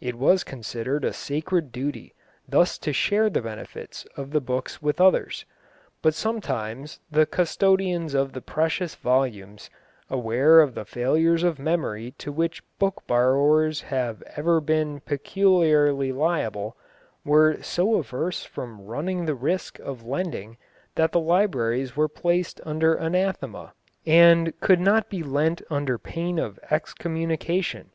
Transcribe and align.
It 0.00 0.14
was 0.14 0.44
considered 0.44 1.04
a 1.04 1.12
sacred 1.12 1.72
duty 1.72 2.14
thus 2.46 2.78
to 2.78 2.92
share 2.92 3.28
the 3.28 3.42
benefits 3.42 4.06
of 4.16 4.30
the 4.30 4.40
books 4.40 4.80
with 4.80 5.00
others; 5.00 5.44
but 6.02 6.14
sometimes 6.14 7.00
the 7.10 7.26
custodians 7.26 8.14
of 8.14 8.32
the 8.32 8.40
precious 8.40 8.94
volumes, 8.94 9.70
aware 10.08 10.60
of 10.60 10.76
the 10.76 10.84
failures 10.84 11.42
of 11.42 11.58
memory 11.58 12.12
to 12.18 12.30
which 12.30 12.62
book 12.78 13.02
borrowers 13.08 13.80
have 13.80 14.22
ever 14.36 14.60
been 14.60 15.00
peculiarly 15.00 16.12
liable, 16.12 16.76
were 17.24 17.60
so 17.60 17.96
averse 17.96 18.44
from 18.44 18.82
running 18.84 19.24
the 19.24 19.34
risk 19.34 19.80
of 19.80 20.06
lending 20.06 20.58
that 20.94 21.10
the 21.10 21.18
libraries 21.18 21.96
were 21.96 22.06
placed 22.08 22.60
under 22.64 22.94
anathema, 22.94 23.72
and 24.06 24.52
could 24.60 24.78
not 24.78 25.10
be 25.10 25.24
lent 25.24 25.60
under 25.70 25.98
pain 25.98 26.38
of 26.38 26.60
excommunication. 26.70 27.90